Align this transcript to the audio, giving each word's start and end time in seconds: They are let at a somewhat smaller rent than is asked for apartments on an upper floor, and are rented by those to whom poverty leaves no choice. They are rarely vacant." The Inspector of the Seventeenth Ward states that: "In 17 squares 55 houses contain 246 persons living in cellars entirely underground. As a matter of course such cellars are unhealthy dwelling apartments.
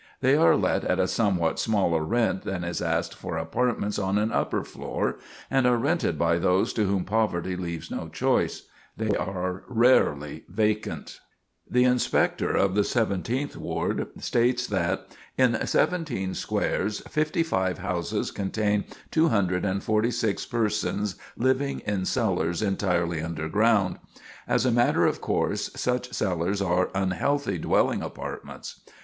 They 0.21 0.35
are 0.35 0.55
let 0.57 0.83
at 0.83 0.99
a 0.99 1.07
somewhat 1.07 1.59
smaller 1.59 2.03
rent 2.03 2.41
than 2.41 2.63
is 2.63 2.81
asked 2.81 3.13
for 3.13 3.37
apartments 3.37 3.99
on 3.99 4.17
an 4.17 4.31
upper 4.31 4.63
floor, 4.63 5.19
and 5.51 5.67
are 5.67 5.77
rented 5.77 6.17
by 6.17 6.39
those 6.39 6.73
to 6.73 6.85
whom 6.85 7.05
poverty 7.05 7.55
leaves 7.55 7.91
no 7.91 8.09
choice. 8.09 8.63
They 8.97 9.11
are 9.15 9.61
rarely 9.67 10.43
vacant." 10.49 11.19
The 11.69 11.83
Inspector 11.83 12.49
of 12.49 12.73
the 12.73 12.83
Seventeenth 12.83 13.55
Ward 13.55 14.07
states 14.19 14.65
that: 14.65 15.07
"In 15.37 15.67
17 15.67 16.33
squares 16.33 17.01
55 17.01 17.77
houses 17.77 18.31
contain 18.31 18.85
246 19.11 20.47
persons 20.47 21.15
living 21.37 21.81
in 21.81 22.05
cellars 22.05 22.63
entirely 22.63 23.21
underground. 23.21 23.99
As 24.47 24.65
a 24.65 24.71
matter 24.71 25.05
of 25.05 25.21
course 25.21 25.69
such 25.75 26.11
cellars 26.11 26.59
are 26.59 26.89
unhealthy 26.95 27.59
dwelling 27.59 28.01
apartments. 28.01 28.81